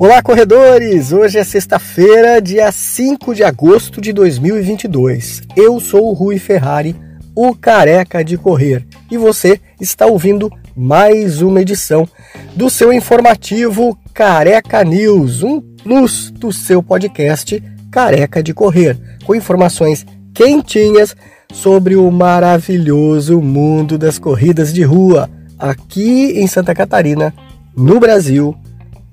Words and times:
Olá, 0.00 0.22
corredores! 0.22 1.12
Hoje 1.12 1.36
é 1.36 1.44
sexta-feira, 1.44 2.40
dia 2.40 2.72
5 2.72 3.34
de 3.34 3.44
agosto 3.44 4.00
de 4.00 4.14
2022. 4.14 5.42
Eu 5.54 5.78
sou 5.78 6.08
o 6.08 6.14
Rui 6.14 6.38
Ferrari, 6.38 6.96
o 7.36 7.54
careca 7.54 8.24
de 8.24 8.38
correr, 8.38 8.86
e 9.10 9.18
você 9.18 9.60
está 9.78 10.06
ouvindo 10.06 10.50
mais 10.74 11.42
uma 11.42 11.60
edição 11.60 12.08
do 12.56 12.70
seu 12.70 12.94
informativo 12.94 13.94
Careca 14.14 14.82
News, 14.82 15.42
um 15.42 15.60
plus 15.60 16.30
do 16.30 16.50
seu 16.50 16.82
podcast 16.82 17.62
Careca 17.90 18.42
de 18.42 18.54
Correr, 18.54 18.98
com 19.26 19.34
informações 19.34 20.06
quentinhas 20.32 21.14
sobre 21.52 21.94
o 21.94 22.10
maravilhoso 22.10 23.38
mundo 23.42 23.98
das 23.98 24.18
corridas 24.18 24.72
de 24.72 24.82
rua 24.82 25.28
aqui 25.58 26.40
em 26.40 26.46
Santa 26.46 26.74
Catarina, 26.74 27.34
no 27.76 28.00
Brasil 28.00 28.56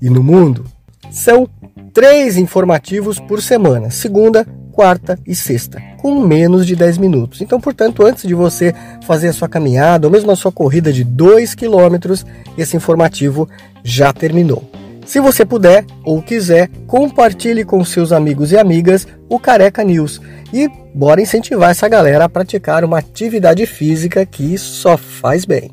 e 0.02 0.10
no 0.10 0.24
mundo. 0.24 0.77
São 1.12 1.48
três 1.94 2.38
informativos 2.38 3.20
por 3.20 3.42
semana, 3.42 3.90
segunda, 3.90 4.46
quarta 4.72 5.18
e 5.26 5.34
sexta, 5.34 5.82
com 5.98 6.22
menos 6.22 6.66
de 6.68 6.76
10 6.76 7.00
minutos. 7.00 7.42
Então, 7.42 7.60
portanto, 7.60 8.06
antes 8.06 8.28
de 8.28 8.36
você 8.36 8.76
fazer 9.06 9.30
a 9.30 9.34
sua 9.34 9.50
caminhada 9.50 10.06
ou 10.06 10.12
mesmo 10.12 10.30
a 10.30 10.36
sua 10.36 10.52
corrida 10.52 10.94
de 10.94 11.04
2 11.04 11.56
quilômetros, 11.56 12.24
esse 12.56 12.78
informativo 12.78 13.50
já 13.84 14.14
terminou. 14.14 14.70
Se 15.04 15.20
você 15.20 15.46
puder 15.46 15.86
ou 16.04 16.22
quiser, 16.22 16.70
compartilhe 16.86 17.64
com 17.64 17.84
seus 17.84 18.12
amigos 18.12 18.52
e 18.52 18.58
amigas 18.58 19.08
o 19.30 19.40
Careca 19.40 19.84
News 19.84 20.22
e 20.54 20.70
bora 20.94 21.22
incentivar 21.22 21.72
essa 21.72 21.88
galera 21.88 22.26
a 22.26 22.30
praticar 22.30 22.84
uma 22.84 23.00
atividade 23.00 23.66
física 23.66 24.26
que 24.26 24.58
só 24.58 24.98
faz 24.98 25.46
bem. 25.46 25.72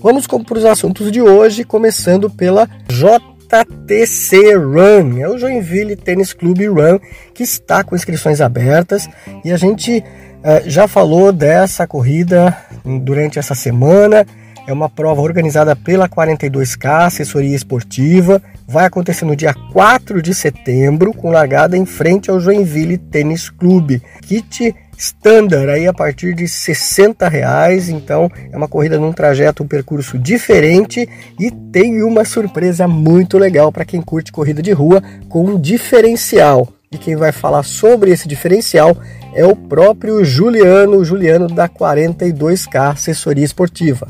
Vamos 0.00 0.26
para 0.26 0.58
os 0.58 0.64
assuntos 0.64 1.12
de 1.12 1.22
hoje, 1.22 1.62
começando 1.62 2.28
pela 2.28 2.68
J 2.88 3.29
JTC 3.50 4.54
Run, 4.54 5.18
é 5.18 5.28
o 5.28 5.36
Joinville 5.36 5.96
Tênis 5.96 6.32
Clube 6.32 6.68
Run, 6.68 7.00
que 7.34 7.42
está 7.42 7.82
com 7.82 7.96
inscrições 7.96 8.40
abertas 8.40 9.08
e 9.44 9.50
a 9.50 9.56
gente 9.56 10.04
eh, 10.44 10.62
já 10.66 10.86
falou 10.86 11.32
dessa 11.32 11.84
corrida 11.84 12.56
durante 12.84 13.40
essa 13.40 13.54
semana. 13.54 14.24
É 14.68 14.72
uma 14.72 14.88
prova 14.88 15.20
organizada 15.20 15.74
pela 15.74 16.08
42K, 16.08 17.06
assessoria 17.06 17.56
esportiva. 17.56 18.40
Vai 18.68 18.86
acontecer 18.86 19.24
no 19.24 19.34
dia 19.34 19.52
4 19.72 20.22
de 20.22 20.32
setembro, 20.32 21.12
com 21.12 21.30
largada 21.30 21.76
em 21.76 21.84
frente 21.84 22.30
ao 22.30 22.38
Joinville 22.38 22.98
Tênis 22.98 23.50
Clube. 23.50 24.00
Kit 24.22 24.72
standard 25.00 25.70
aí 25.70 25.86
a 25.86 25.92
partir 25.92 26.34
de 26.34 26.46
60 26.46 27.26
reais. 27.28 27.88
Então 27.88 28.30
é 28.52 28.56
uma 28.56 28.68
corrida 28.68 28.98
num 28.98 29.12
trajeto, 29.12 29.62
um 29.62 29.68
percurso 29.68 30.18
diferente 30.18 31.08
e 31.38 31.50
tem 31.72 32.02
uma 32.02 32.24
surpresa 32.24 32.86
muito 32.86 33.38
legal 33.38 33.72
para 33.72 33.84
quem 33.84 34.02
curte 34.02 34.30
corrida 34.30 34.62
de 34.62 34.72
rua 34.72 35.02
com 35.28 35.44
um 35.44 35.60
diferencial. 35.60 36.68
E 36.92 36.98
quem 36.98 37.16
vai 37.16 37.32
falar 37.32 37.62
sobre 37.62 38.10
esse 38.10 38.28
diferencial 38.28 38.96
é 39.32 39.46
o 39.46 39.54
próprio 39.54 40.24
Juliano, 40.24 41.04
Juliano 41.04 41.46
da 41.46 41.68
42K 41.68 42.92
Assessoria 42.92 43.44
Esportiva. 43.44 44.08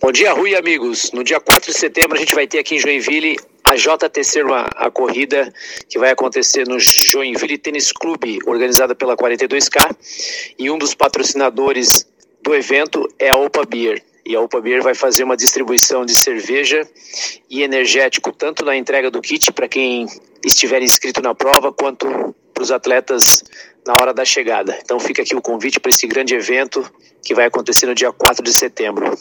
Bom 0.00 0.10
dia, 0.10 0.32
Rui 0.32 0.56
amigos. 0.56 1.12
No 1.12 1.22
dia 1.22 1.40
4 1.40 1.72
de 1.72 1.78
setembro 1.78 2.16
a 2.16 2.20
gente 2.20 2.34
vai 2.34 2.46
ter 2.46 2.58
aqui 2.58 2.74
em 2.74 2.80
Joinville 2.80 3.36
a 3.68 3.76
JTC, 3.76 4.42
uma, 4.42 4.66
a 4.76 4.90
corrida 4.90 5.52
que 5.88 5.98
vai 5.98 6.10
acontecer 6.10 6.66
no 6.66 6.78
Joinville 6.80 7.58
Tênis 7.58 7.92
Clube, 7.92 8.38
organizada 8.46 8.94
pela 8.94 9.14
42K, 9.14 9.94
e 10.58 10.70
um 10.70 10.78
dos 10.78 10.94
patrocinadores 10.94 12.06
do 12.42 12.54
evento 12.54 13.06
é 13.18 13.28
a 13.28 13.36
Opa 13.36 13.64
Beer. 13.66 14.02
E 14.24 14.34
a 14.34 14.40
Opa 14.40 14.60
Beer 14.60 14.82
vai 14.82 14.94
fazer 14.94 15.22
uma 15.24 15.36
distribuição 15.36 16.06
de 16.06 16.14
cerveja 16.14 16.88
e 17.50 17.62
energético, 17.62 18.32
tanto 18.32 18.64
na 18.64 18.74
entrega 18.74 19.10
do 19.10 19.20
kit 19.20 19.52
para 19.52 19.68
quem 19.68 20.06
estiver 20.44 20.80
inscrito 20.82 21.20
na 21.20 21.34
prova, 21.34 21.70
quanto 21.70 22.34
para 22.54 22.62
os 22.62 22.70
atletas 22.70 23.44
na 23.86 23.92
hora 24.00 24.14
da 24.14 24.24
chegada. 24.24 24.78
Então 24.82 24.98
fica 24.98 25.22
aqui 25.22 25.36
o 25.36 25.42
convite 25.42 25.78
para 25.78 25.90
esse 25.90 26.06
grande 26.06 26.34
evento 26.34 26.90
que 27.22 27.34
vai 27.34 27.46
acontecer 27.46 27.86
no 27.86 27.94
dia 27.94 28.12
4 28.12 28.42
de 28.42 28.52
setembro. 28.52 29.14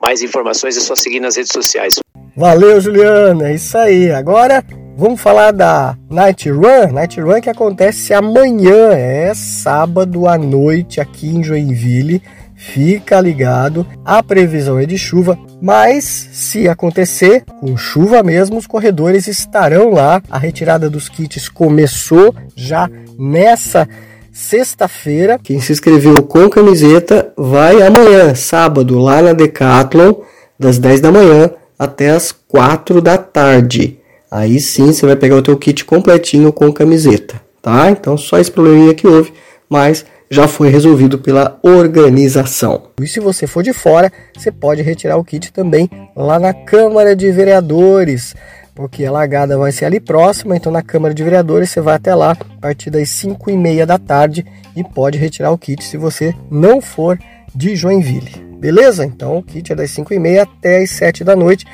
Mais 0.00 0.22
informações 0.22 0.76
é 0.76 0.80
só 0.80 0.94
seguir 0.94 1.20
nas 1.20 1.36
redes 1.36 1.52
sociais. 1.52 2.02
Valeu, 2.36 2.80
Juliana. 2.80 3.48
É 3.50 3.54
isso 3.54 3.76
aí. 3.76 4.10
Agora 4.10 4.64
vamos 4.96 5.20
falar 5.20 5.50
da 5.50 5.96
Night 6.10 6.50
Run. 6.50 6.92
Night 6.92 7.20
Run 7.20 7.40
que 7.40 7.50
acontece 7.50 8.14
amanhã, 8.14 8.92
é 8.92 9.32
sábado 9.34 10.26
à 10.26 10.38
noite 10.38 11.00
aqui 11.00 11.28
em 11.28 11.42
Joinville. 11.42 12.22
Fica 12.54 13.20
ligado, 13.20 13.84
a 14.04 14.22
previsão 14.22 14.78
é 14.78 14.86
de 14.86 14.96
chuva, 14.96 15.36
mas 15.60 16.04
se 16.04 16.68
acontecer 16.68 17.42
com 17.58 17.76
chuva 17.76 18.22
mesmo, 18.22 18.56
os 18.56 18.68
corredores 18.68 19.26
estarão 19.26 19.90
lá. 19.90 20.22
A 20.30 20.38
retirada 20.38 20.88
dos 20.88 21.08
kits 21.08 21.48
começou 21.48 22.32
já 22.54 22.88
nessa 23.18 23.88
sexta-feira. 24.32 25.40
Quem 25.42 25.60
se 25.60 25.72
inscreveu 25.72 26.22
com 26.22 26.48
camiseta 26.48 27.32
vai 27.36 27.82
amanhã, 27.82 28.32
sábado, 28.34 28.96
lá 28.96 29.20
na 29.20 29.32
Decathlon, 29.32 30.14
das 30.56 30.78
10 30.78 31.00
da 31.00 31.10
manhã 31.10 31.50
até 31.82 32.10
as 32.10 32.30
4 32.30 33.00
da 33.00 33.18
tarde. 33.18 33.98
Aí 34.30 34.60
sim 34.60 34.92
você 34.92 35.04
vai 35.04 35.16
pegar 35.16 35.36
o 35.36 35.42
teu 35.42 35.56
kit 35.56 35.84
completinho 35.84 36.52
com 36.52 36.72
camiseta, 36.72 37.40
tá? 37.60 37.90
Então 37.90 38.16
só 38.16 38.38
esse 38.38 38.50
probleminha 38.50 38.94
que 38.94 39.06
houve, 39.06 39.32
mas 39.68 40.06
já 40.30 40.46
foi 40.46 40.68
resolvido 40.68 41.18
pela 41.18 41.58
organização. 41.62 42.84
E 43.00 43.06
se 43.06 43.18
você 43.18 43.46
for 43.46 43.62
de 43.62 43.72
fora, 43.72 44.12
você 44.34 44.50
pode 44.50 44.80
retirar 44.80 45.16
o 45.16 45.24
kit 45.24 45.52
também 45.52 45.90
lá 46.16 46.38
na 46.38 46.54
Câmara 46.54 47.16
de 47.16 47.30
Vereadores 47.32 48.34
porque 48.74 49.04
a 49.04 49.12
largada 49.12 49.58
vai 49.58 49.70
ser 49.70 49.84
ali 49.84 50.00
próxima, 50.00 50.56
então 50.56 50.72
na 50.72 50.82
Câmara 50.82 51.12
de 51.12 51.22
Vereadores 51.22 51.68
você 51.68 51.80
vai 51.80 51.96
até 51.96 52.14
lá 52.14 52.32
a 52.32 52.60
partir 52.60 52.88
das 52.88 53.10
5 53.10 53.50
e 53.50 53.56
meia 53.56 53.84
da 53.84 53.98
tarde 53.98 54.46
e 54.74 54.82
pode 54.82 55.18
retirar 55.18 55.50
o 55.50 55.58
kit 55.58 55.84
se 55.84 55.98
você 55.98 56.34
não 56.50 56.80
for 56.80 57.18
de 57.54 57.76
Joinville. 57.76 58.44
Beleza? 58.58 59.04
Então 59.04 59.38
o 59.38 59.42
kit 59.42 59.72
é 59.72 59.74
das 59.74 59.90
5 59.90 60.14
e 60.14 60.18
meia 60.18 60.42
até 60.42 60.82
as 60.82 60.90
7 60.90 61.24
da 61.24 61.34
noite, 61.34 61.66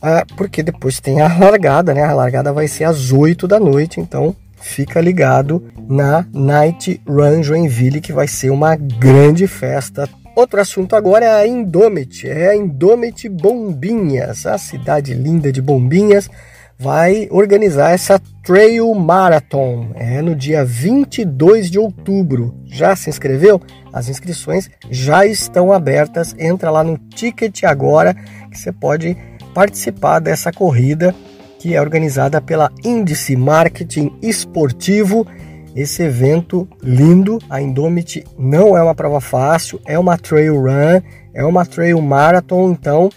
ah, 0.00 0.24
porque 0.36 0.62
depois 0.62 1.00
tem 1.00 1.20
a 1.20 1.28
largada, 1.38 1.94
né? 1.94 2.04
A 2.04 2.14
largada 2.14 2.52
vai 2.52 2.68
ser 2.68 2.84
às 2.84 3.12
8 3.12 3.48
da 3.48 3.58
noite, 3.58 4.00
então 4.00 4.34
fica 4.60 5.00
ligado 5.00 5.64
na 5.88 6.26
Night 6.32 7.00
Run 7.06 7.42
Joinville, 7.42 8.00
que 8.00 8.12
vai 8.12 8.26
ser 8.26 8.50
uma 8.50 8.74
grande 8.76 9.46
festa 9.46 10.08
Outro 10.38 10.60
assunto 10.60 10.94
agora 10.94 11.24
é 11.24 11.34
a 11.34 11.46
Indomit, 11.48 12.28
é 12.28 12.50
a 12.50 12.54
Indomit 12.54 13.28
Bombinhas, 13.28 14.46
a 14.46 14.56
cidade 14.56 15.12
linda 15.12 15.50
de 15.50 15.60
Bombinhas 15.60 16.30
vai 16.78 17.26
organizar 17.30 17.90
essa 17.90 18.20
Trail 18.44 18.94
Marathon, 18.94 19.90
é 19.94 20.22
no 20.22 20.34
dia 20.34 20.64
22 20.64 21.70
de 21.70 21.78
outubro. 21.78 22.54
Já 22.66 22.94
se 22.94 23.10
inscreveu? 23.10 23.60
As 23.92 24.08
inscrições 24.08 24.70
já 24.88 25.26
estão 25.26 25.72
abertas. 25.72 26.34
Entra 26.38 26.70
lá 26.70 26.84
no 26.84 26.96
Ticket 26.96 27.64
agora 27.64 28.14
que 28.14 28.56
você 28.56 28.72
pode 28.72 29.16
participar 29.52 30.20
dessa 30.20 30.52
corrida 30.52 31.14
que 31.58 31.74
é 31.74 31.80
organizada 31.80 32.40
pela 32.40 32.70
Índice 32.84 33.34
Marketing 33.34 34.12
Esportivo 34.22 35.26
esse 35.74 36.04
evento 36.04 36.68
lindo. 36.80 37.38
A 37.50 37.60
Indomit 37.60 38.24
não 38.38 38.76
é 38.76 38.82
uma 38.82 38.94
prova 38.94 39.20
fácil, 39.20 39.80
é 39.84 39.98
uma 39.98 40.16
trail 40.16 40.54
run, 40.54 41.02
é 41.34 41.44
uma 41.44 41.66
trail 41.66 42.00
marathon, 42.00 42.70
então 42.70 43.10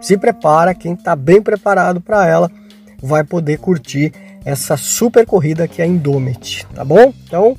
se 0.00 0.16
prepara, 0.16 0.74
quem 0.74 0.92
está 0.92 1.16
bem 1.16 1.42
preparado 1.42 2.00
para 2.00 2.26
ela 2.28 2.50
vai 3.06 3.24
poder 3.24 3.58
curtir 3.58 4.12
essa 4.44 4.76
super 4.76 5.26
corrida 5.26 5.68
que 5.68 5.80
é 5.80 5.84
a 5.84 5.88
Indomit, 5.88 6.66
tá 6.74 6.84
bom? 6.84 7.12
Então, 7.26 7.56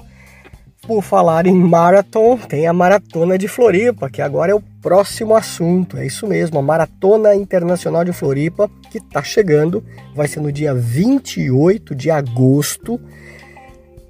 por 0.86 1.02
falar 1.02 1.48
em 1.48 1.56
marathon, 1.56 2.38
tem 2.38 2.68
a 2.68 2.74
Maratona 2.74 3.38
de 3.38 3.48
Floripa, 3.48 4.10
que 4.10 4.22
agora 4.22 4.52
é 4.52 4.56
o 4.56 4.62
próximo 4.82 5.36
assunto. 5.36 5.98
É 5.98 6.06
isso 6.06 6.28
mesmo, 6.28 6.60
a 6.60 6.62
Maratona 6.62 7.36
Internacional 7.36 8.04
de 8.04 8.14
Floripa, 8.14 8.70
que 8.92 9.00
está 9.00 9.24
chegando, 9.24 9.84
vai 10.14 10.28
ser 10.28 10.42
no 10.42 10.52
dia 10.52 10.74
28 10.74 11.96
de 11.96 12.12
agosto 12.12 13.00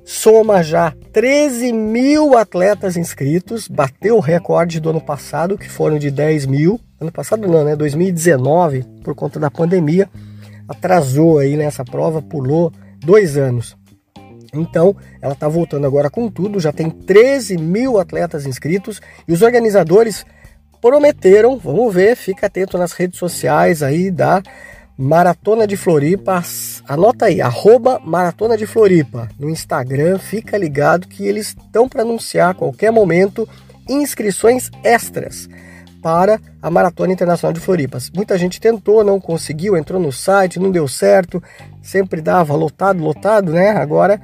soma 0.06 0.62
já 0.62 0.94
13 1.12 1.74
mil 1.74 2.38
atletas 2.38 2.96
inscritos, 2.96 3.68
bateu 3.68 4.18
o 4.18 4.20
recorde 4.20 4.80
do 4.80 4.92
ano 4.92 5.02
passado, 5.02 5.58
que 5.58 5.68
foram 5.68 5.98
de 5.98 6.12
10 6.12 6.46
mil. 6.46 6.80
Ano 7.02 7.12
passado 7.12 7.48
não, 7.48 7.66
né? 7.66 7.76
2019, 7.76 8.84
por 9.04 9.16
conta 9.16 9.40
da 9.40 9.50
pandemia, 9.50 10.08
atrasou 10.68 11.40
aí 11.40 11.56
nessa 11.56 11.84
prova, 11.84 12.22
pulou 12.22 12.72
dois 13.00 13.38
anos. 13.38 13.78
Então, 14.54 14.96
ela 15.22 15.34
está 15.34 15.48
voltando 15.48 15.86
agora 15.86 16.10
com 16.10 16.30
tudo, 16.30 16.60
já 16.60 16.72
tem 16.72 16.90
13 16.90 17.58
mil 17.58 18.00
atletas 18.00 18.46
inscritos 18.46 19.02
e 19.28 19.34
os 19.34 19.42
organizadores 19.42 20.26
prometeram, 20.82 21.58
vamos 21.58 21.94
ver, 21.94 22.16
fica 22.16 22.48
atento 22.48 22.78
nas 22.78 22.94
redes 22.94 23.20
sociais 23.20 23.84
aí 23.84 24.10
da 24.10 24.42
Maratona 24.98 25.68
de 25.68 25.76
Floripa, 25.76 26.42
anota 26.88 27.26
aí, 27.26 27.42
arroba 27.42 28.00
Maratona 28.00 28.56
de 28.56 28.66
Floripa. 28.66 29.28
No 29.38 29.50
Instagram, 29.50 30.18
fica 30.20 30.58
ligado 30.58 31.08
que 31.08 31.28
eles 31.28 31.48
estão 31.48 31.90
para 31.90 32.04
anunciar 32.04 32.52
a 32.52 32.54
qualquer 32.54 32.92
momento 32.92 33.48
inscrições 33.90 34.72
extras 34.84 35.50
para 36.06 36.40
a 36.62 36.70
Maratona 36.70 37.14
Internacional 37.14 37.52
de 37.52 37.60
Floripa. 37.60 37.98
Muita 38.16 38.38
gente 38.38 38.62
tentou, 38.62 39.04
não 39.04 39.20
conseguiu, 39.20 39.76
entrou 39.76 40.00
no 40.00 40.12
site, 40.12 40.60
não 40.60 40.70
deu 40.70 40.88
certo, 40.88 41.42
sempre 41.82 42.22
dava 42.22 42.54
lotado, 42.54 43.04
lotado, 43.04 43.52
né? 43.52 43.72
Agora 43.72 44.22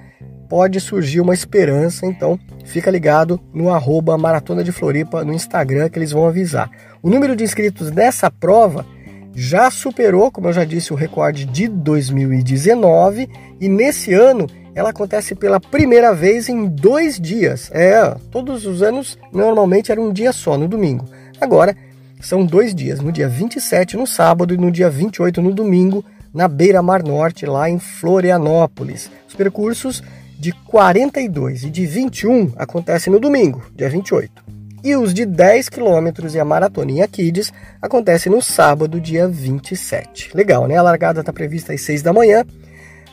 pode 0.48 0.80
surgir 0.80 1.20
uma 1.20 1.34
esperança, 1.34 2.06
então 2.06 2.40
fica 2.66 2.92
ligado 2.92 3.42
no 3.52 3.74
arroba 3.74 4.16
Maratona 4.16 4.64
de 4.64 4.72
Floripa 4.72 5.24
no 5.24 5.34
Instagram 5.34 5.90
que 5.90 5.98
eles 5.98 6.12
vão 6.12 6.28
avisar. 6.28 6.70
O 7.02 7.10
número 7.10 7.36
de 7.36 7.44
inscritos 7.44 7.90
nessa 7.90 8.30
prova 8.30 8.86
já 9.34 9.72
superou, 9.72 10.30
como 10.30 10.50
eu 10.50 10.54
já 10.54 10.64
disse, 10.64 10.94
o 10.94 10.96
recorde 10.96 11.46
de 11.46 11.68
2019 11.68 13.28
e 13.60 13.68
nesse 13.68 14.14
ano 14.14 14.46
ela 14.76 14.92
acontece 14.92 15.34
pela 15.34 15.60
primeira 15.60 16.14
vez 16.14 16.48
em 16.48 16.68
dois 16.68 17.20
dias. 17.20 17.72
É, 17.74 18.16
todos 18.30 18.68
os 18.68 18.84
anos 18.84 19.18
normalmente 19.34 19.92
era 19.92 20.00
um 20.00 20.14
dia 20.14 20.32
só, 20.32 20.60
no 20.60 20.68
domingo. 20.68 21.06
Agora 21.42 21.76
são 22.22 22.46
dois 22.46 22.76
dias, 22.76 23.00
no 23.00 23.12
dia 23.12 23.28
27 23.28 23.98
no 23.98 24.06
sábado 24.06 24.54
e 24.54 24.58
no 24.58 24.72
dia 24.72 24.92
28 24.92 25.42
no 25.42 25.52
domingo, 25.52 26.06
na 26.32 26.48
Beira 26.48 26.84
Mar 26.84 27.02
Norte, 27.04 27.48
lá 27.48 27.68
em 27.68 27.80
Florianópolis. 27.80 29.10
Os 29.28 29.34
percursos 29.34 30.04
de 30.38 30.52
42 30.52 31.64
e 31.64 31.70
de 31.72 31.86
21 31.88 32.54
acontecem 32.56 33.12
no 33.12 33.20
domingo, 33.20 33.64
dia 33.76 33.90
28. 33.90 34.32
E 34.84 34.96
os 34.96 35.14
de 35.14 35.26
10 35.26 35.70
quilômetros 35.70 36.36
e 36.36 36.40
a 36.40 36.46
Maratoninha 36.46 37.08
Kids 37.08 37.52
acontecem 37.82 38.32
no 38.32 38.42
sábado, 38.42 39.00
dia 39.00 39.28
27. 39.28 40.32
Legal, 40.36 40.68
né? 40.68 40.78
A 40.78 40.82
largada 40.84 41.22
está 41.22 41.34
prevista 41.34 41.74
às 41.74 41.82
6 41.82 42.04
da 42.04 42.14
manhã 42.14 42.46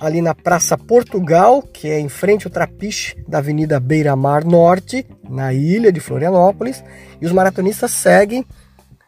ali 0.01 0.23
na 0.23 0.35
Praça 0.35 0.77
Portugal, 0.77 1.63
que 1.63 1.89
é 1.89 1.99
em 1.99 2.09
frente 2.09 2.47
ao 2.47 2.53
Trapiche 2.53 3.17
da 3.27 3.39
Avenida 3.39 3.81
Beira 3.81 4.15
Mar 4.15 4.45
Norte, 4.45 5.07
na 5.29 5.53
ilha 5.53 5.93
de 5.93 6.01
Florianópolis, 6.01 6.83
e 7.21 7.27
os 7.27 7.33
maratonistas 7.33 7.91
seguem 7.91 8.45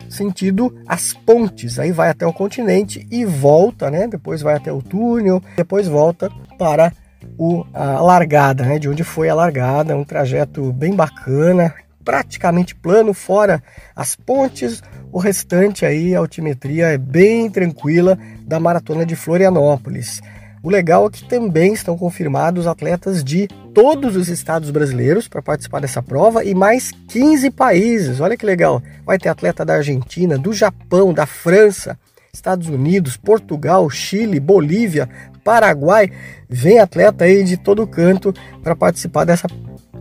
sentido 0.08 0.74
as 0.86 1.12
pontes, 1.12 1.78
aí 1.78 1.92
vai 1.92 2.10
até 2.10 2.26
o 2.26 2.32
continente 2.32 3.06
e 3.10 3.24
volta, 3.24 3.90
né? 3.90 4.08
Depois 4.08 4.42
vai 4.42 4.54
até 4.54 4.72
o 4.72 4.82
túnel, 4.82 5.42
depois 5.56 5.86
volta 5.86 6.30
para 6.58 6.92
o, 7.38 7.64
a 7.72 8.00
largada, 8.00 8.64
né? 8.64 8.78
De 8.78 8.88
onde 8.88 9.04
foi 9.04 9.28
a 9.28 9.34
largada, 9.34 9.96
um 9.96 10.04
trajeto 10.04 10.72
bem 10.72 10.94
bacana, 10.94 11.74
praticamente 12.04 12.74
plano, 12.74 13.14
fora 13.14 13.62
as 13.94 14.16
pontes, 14.16 14.82
o 15.12 15.18
restante 15.18 15.84
aí, 15.86 16.14
a 16.14 16.18
altimetria 16.18 16.86
é 16.86 16.98
bem 16.98 17.48
tranquila 17.48 18.18
da 18.42 18.58
maratona 18.58 19.06
de 19.06 19.14
Florianópolis. 19.14 20.20
O 20.62 20.68
legal 20.68 21.06
é 21.06 21.10
que 21.10 21.24
também 21.24 21.72
estão 21.72 21.96
confirmados 21.96 22.66
atletas 22.66 23.24
de 23.24 23.48
todos 23.72 24.14
os 24.14 24.28
estados 24.28 24.70
brasileiros 24.70 25.26
para 25.26 25.40
participar 25.40 25.80
dessa 25.80 26.02
prova 26.02 26.44
e 26.44 26.54
mais 26.54 26.92
15 27.08 27.50
países. 27.50 28.20
Olha 28.20 28.36
que 28.36 28.44
legal! 28.44 28.82
Vai 29.06 29.18
ter 29.18 29.30
atleta 29.30 29.64
da 29.64 29.76
Argentina, 29.76 30.36
do 30.36 30.52
Japão, 30.52 31.14
da 31.14 31.24
França, 31.24 31.98
Estados 32.32 32.68
Unidos, 32.68 33.16
Portugal, 33.16 33.88
Chile, 33.88 34.38
Bolívia, 34.38 35.08
Paraguai. 35.42 36.12
Vem 36.48 36.78
atleta 36.78 37.24
aí 37.24 37.42
de 37.42 37.56
todo 37.56 37.86
canto 37.86 38.34
para 38.62 38.76
participar 38.76 39.24
dessa 39.24 39.48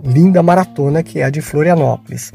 linda 0.04 0.44
maratona 0.44 1.02
que 1.04 1.20
é 1.20 1.24
a 1.24 1.30
de 1.30 1.42
Florianópolis. 1.42 2.34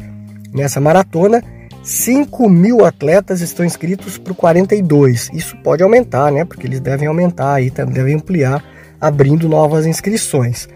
Nessa 0.52 0.80
maratona, 0.80 1.42
5 1.84 2.48
mil 2.48 2.84
atletas 2.84 3.40
estão 3.42 3.64
inscritos 3.64 4.16
para 4.16 4.32
o 4.32 4.36
42. 4.36 5.30
Isso 5.34 5.54
pode 5.58 5.82
aumentar, 5.82 6.32
né? 6.32 6.42
Porque 6.44 6.66
eles 6.66 6.80
devem 6.80 7.06
aumentar 7.06 7.54
aí, 7.54 7.70
devem 7.70 8.14
ampliar, 8.14 8.64
abrindo 8.98 9.46
novas 9.48 9.84
inscrições. 9.84 10.66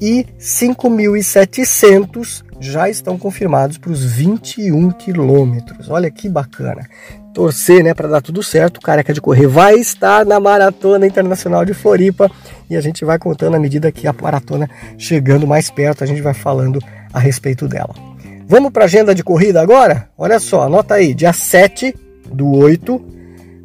E 0.00 0.26
5.700 0.40 2.42
já 2.58 2.88
estão 2.88 3.16
confirmados 3.16 3.78
para 3.78 3.92
os 3.92 4.04
21 4.04 4.90
quilômetros. 4.90 5.88
Olha 5.88 6.10
que 6.10 6.28
bacana. 6.28 6.84
Torcer, 7.32 7.84
né, 7.84 7.94
para 7.94 8.08
dar 8.08 8.20
tudo 8.20 8.42
certo. 8.42 8.78
O 8.78 8.80
Careca 8.80 9.12
de 9.12 9.20
Correr 9.20 9.46
vai 9.46 9.74
estar 9.74 10.26
na 10.26 10.40
Maratona 10.40 11.06
Internacional 11.06 11.64
de 11.64 11.74
Floripa 11.74 12.28
e 12.68 12.74
a 12.74 12.80
gente 12.80 13.04
vai 13.04 13.18
contando 13.18 13.54
à 13.54 13.60
medida 13.60 13.92
que 13.92 14.08
a 14.08 14.12
maratona 14.12 14.68
chegando 14.98 15.46
mais 15.46 15.70
perto, 15.70 16.02
a 16.02 16.06
gente 16.06 16.22
vai 16.22 16.34
falando 16.34 16.80
a 17.12 17.20
respeito 17.20 17.68
dela. 17.68 18.05
Vamos 18.48 18.70
para 18.70 18.84
a 18.84 18.86
agenda 18.86 19.12
de 19.12 19.24
corrida 19.24 19.60
agora? 19.60 20.08
Olha 20.16 20.38
só, 20.38 20.62
anota 20.62 20.94
aí, 20.94 21.14
dia 21.14 21.32
7 21.32 21.92
do 22.32 22.48
8, 22.56 23.04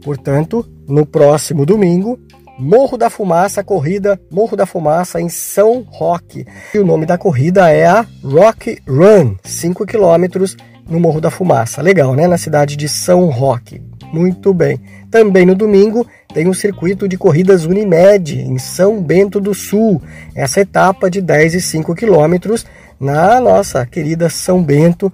portanto, 0.03 0.67
no 0.87 1.05
próximo 1.05 1.67
domingo, 1.67 2.19
Morro 2.57 2.97
da 2.97 3.07
Fumaça, 3.07 3.63
corrida 3.63 4.19
Morro 4.31 4.57
da 4.57 4.65
Fumaça 4.65 5.21
em 5.21 5.29
São 5.29 5.85
Roque. 5.87 6.47
E 6.73 6.79
o 6.79 6.85
nome 6.85 7.05
da 7.05 7.15
corrida 7.15 7.69
é 7.69 7.85
a 7.85 8.03
Rock 8.23 8.79
Run, 8.87 9.35
5 9.43 9.85
quilômetros 9.85 10.57
no 10.89 10.99
Morro 10.99 11.21
da 11.21 11.29
Fumaça. 11.29 11.79
Legal, 11.83 12.15
né? 12.15 12.27
Na 12.27 12.39
cidade 12.39 12.75
de 12.75 12.89
São 12.89 13.25
Roque. 13.29 13.79
Muito 14.11 14.51
bem. 14.51 14.79
Também 15.11 15.45
no 15.45 15.53
domingo 15.53 16.07
tem 16.33 16.47
o 16.47 16.55
circuito 16.55 17.07
de 17.07 17.17
corridas 17.17 17.65
Unimed 17.65 18.41
em 18.41 18.57
São 18.57 19.01
Bento 19.01 19.39
do 19.39 19.53
Sul. 19.53 20.01
Essa 20.35 20.61
etapa 20.61 21.09
de 21.09 21.21
10 21.21 21.53
e 21.53 21.61
5 21.61 21.93
quilômetros 21.93 22.65
na 23.01 23.41
nossa 23.41 23.83
querida 23.83 24.29
São 24.29 24.61
Bento, 24.63 25.11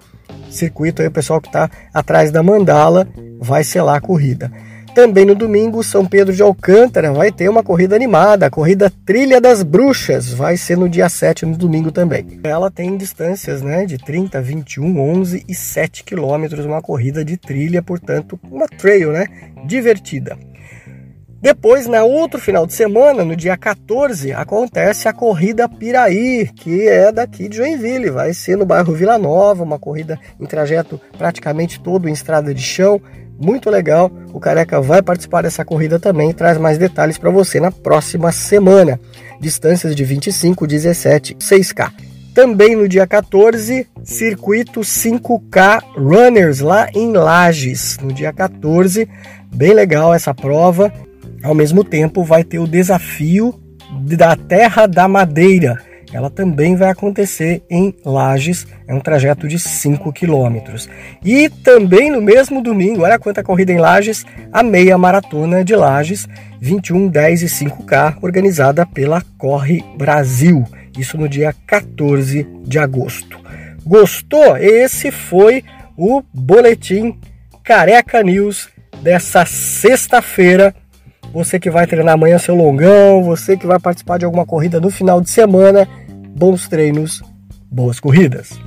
circuito 0.50 1.02
aí, 1.02 1.08
o 1.08 1.12
pessoal 1.12 1.40
que 1.40 1.48
está 1.48 1.70
atrás 1.94 2.32
da 2.32 2.44
mandala 2.44 3.08
vai 3.40 3.64
selar 3.64 3.96
a 3.96 4.02
corrida. 4.02 4.52
Também 4.94 5.26
no 5.26 5.36
domingo, 5.36 5.84
São 5.84 6.06
Pedro 6.06 6.34
de 6.34 6.42
Alcântara 6.42 7.14
vai 7.14 7.32
ter 7.32 7.48
uma 7.48 7.64
corrida 7.64 7.96
animada, 7.96 8.48
a 8.48 8.50
corrida 8.50 8.92
Trilha 9.06 9.40
das 9.40 9.62
Bruxas, 9.62 10.34
vai 10.34 10.58
ser 10.58 10.76
no 10.76 10.90
dia 10.90 11.08
7, 11.08 11.46
no 11.46 11.56
domingo 11.56 11.92
também. 11.92 12.40
Ela 12.44 12.72
tem 12.72 12.98
distâncias 12.98 13.62
né, 13.62 13.86
de 13.86 14.00
30, 14.00 14.42
21, 14.42 15.00
11 15.00 15.46
e 15.48 15.54
7 15.54 16.04
quilômetros, 16.04 16.66
uma 16.66 16.82
corrida 16.82 17.24
de 17.24 17.38
trilha, 17.38 17.82
portanto, 17.84 18.40
uma 18.52 18.68
trail 18.68 19.12
né, 19.12 19.28
divertida. 19.66 20.36
Depois, 21.40 21.86
na 21.86 22.04
outro 22.04 22.42
final 22.42 22.66
de 22.66 22.74
semana, 22.74 23.24
no 23.24 23.36
dia 23.36 23.56
14, 23.56 24.34
acontece 24.34 25.08
a 25.08 25.14
corrida 25.14 25.70
Piraí, 25.70 26.50
que 26.56 26.88
é 26.88 27.12
daqui 27.12 27.48
de 27.48 27.58
Joinville. 27.58 28.10
Vai 28.10 28.34
ser 28.34 28.58
no 28.58 28.66
bairro 28.66 28.94
Vila 28.94 29.20
Nova, 29.20 29.64
uma 29.64 29.78
corrida 29.78 30.20
em 30.40 30.46
trajeto 30.46 31.00
praticamente 31.16 31.80
todo 31.80 32.10
em 32.10 32.14
estrada 32.14 32.54
de 32.54 32.62
chão. 32.62 33.00
Muito 33.40 33.70
legal. 33.70 34.12
O 34.34 34.40
Careca 34.40 34.82
vai 34.82 35.04
participar 35.04 35.44
dessa 35.44 35.64
corrida 35.64 36.00
também 36.00 36.32
e 36.32 36.34
traz 36.34 36.58
mais 36.58 36.80
detalhes 36.80 37.20
para 37.20 37.30
você 37.30 37.60
na 37.60 37.72
próxima 37.72 38.32
semana. 38.32 39.00
Distâncias 39.40 39.96
de 39.96 40.04
25, 40.04 40.66
17, 40.66 41.36
6K. 41.36 41.92
Também 42.34 42.76
no 42.76 42.88
dia 42.88 43.06
14, 43.06 43.88
circuito 44.04 44.82
5K 44.82 45.84
Runners 45.96 46.62
lá 46.62 46.90
em 46.96 47.12
Lages. 47.12 48.00
No 48.02 48.12
dia 48.12 48.34
14, 48.34 49.08
bem 49.54 49.74
legal 49.74 50.14
essa 50.14 50.34
prova. 50.34 50.92
Ao 51.48 51.56
mesmo 51.56 51.82
tempo, 51.82 52.26
vai 52.26 52.44
ter 52.44 52.60
o 52.60 52.68
desafio 52.68 53.58
da 54.02 54.36
Terra 54.36 54.86
da 54.86 55.08
Madeira. 55.08 55.82
Ela 56.12 56.30
também 56.30 56.76
vai 56.76 56.90
acontecer 56.90 57.64
em 57.70 57.96
Lages, 58.04 58.68
é 58.86 58.94
um 58.94 59.00
trajeto 59.00 59.48
de 59.48 59.58
5 59.58 60.12
quilômetros. 60.12 60.90
E 61.24 61.48
também 61.48 62.12
no 62.12 62.22
mesmo 62.22 62.62
domingo, 62.62 63.04
olha 63.04 63.18
quanta 63.18 63.42
corrida 63.42 63.72
em 63.72 63.78
Lages, 63.78 64.26
a 64.52 64.62
meia 64.62 64.98
maratona 64.98 65.64
de 65.64 65.74
Lages, 65.74 66.28
21, 66.60 67.08
10 67.08 67.44
e 67.44 67.46
5K, 67.46 68.18
organizada 68.22 68.86
pela 68.86 69.24
Corre 69.38 69.82
Brasil. 69.98 70.66
Isso 70.98 71.18
no 71.18 71.30
dia 71.30 71.56
14 71.66 72.46
de 72.66 72.78
agosto. 72.78 73.40
Gostou? 73.86 74.58
Esse 74.58 75.12
foi 75.12 75.64
o 75.96 76.22
boletim 76.34 77.18
Careca 77.64 78.22
News 78.22 78.68
dessa 79.02 79.46
sexta-feira 79.46 80.76
você 81.34 81.60
que 81.60 81.70
vai 81.70 81.86
treinar 81.86 82.14
amanhã 82.16 82.38
seu 82.38 82.56
longão, 82.56 83.24
você 83.24 83.56
que 83.58 83.68
vai 83.68 83.80
participar 83.80 84.18
de 84.18 84.26
alguma 84.26 84.46
corrida 84.46 84.80
no 84.80 84.90
final 84.90 85.22
de 85.22 85.30
semana, 85.30 85.88
bons 86.36 86.68
treinos, 86.68 87.22
boas 87.70 88.00
corridas. 88.00 88.60